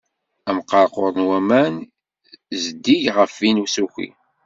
[0.49, 1.75] Amqerqur n waman
[2.53, 4.07] i zeddig ɣef win usuki.